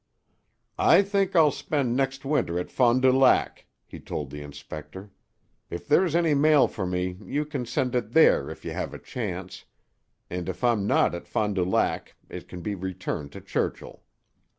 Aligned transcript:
"I 0.79 1.03
think 1.03 1.35
I'll 1.35 1.51
spend 1.51 1.95
next 1.95 2.25
winter 2.25 2.57
at 2.59 2.71
Fond 2.71 3.03
du 3.03 3.11
Lac," 3.11 3.67
he 3.85 3.99
told 3.99 4.31
the 4.31 4.41
inspector. 4.41 5.11
"If 5.69 5.87
there's 5.87 6.15
any 6.15 6.33
mail 6.33 6.67
for 6.67 6.87
me 6.87 7.19
you 7.23 7.45
can 7.45 7.67
send 7.67 7.93
it 7.93 8.13
there 8.13 8.49
if 8.49 8.65
you 8.65 8.71
have 8.71 8.95
a 8.95 8.97
chance, 8.97 9.65
and 10.27 10.49
if 10.49 10.63
I'm 10.63 10.87
not 10.87 11.13
at 11.13 11.27
Fond 11.27 11.53
du 11.53 11.63
Lac 11.63 12.15
it 12.29 12.47
can 12.47 12.61
be 12.61 12.73
returned 12.73 13.31
to 13.33 13.41
Churchill." 13.41 14.01